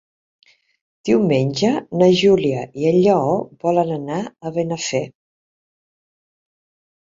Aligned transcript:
Diumenge 1.09 1.69
na 2.01 2.07
Júlia 2.21 2.63
i 2.83 2.87
en 2.93 2.97
Lleó 3.03 3.35
volen 3.67 3.93
anar 3.99 4.19
a 4.51 4.55
Benafer. 4.57 5.03